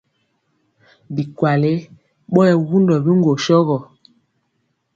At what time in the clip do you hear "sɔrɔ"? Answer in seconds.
3.45-3.77